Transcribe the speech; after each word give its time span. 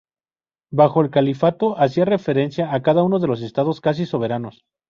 Bajo 0.71 1.01
el 1.03 1.11
Califato, 1.11 1.77
hacía 1.77 2.05
referencia 2.05 2.73
a 2.73 2.81
cada 2.81 3.03
uno 3.03 3.19
de 3.19 3.27
los 3.27 3.43
estados 3.43 3.81
casi 3.81 4.07
soberanos. 4.07 4.63